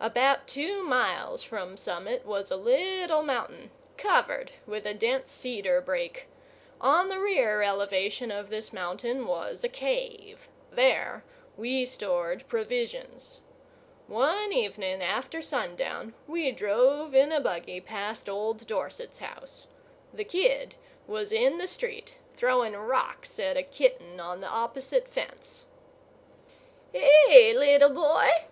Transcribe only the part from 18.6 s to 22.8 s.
Dorset's house. The kid was in the street, throwing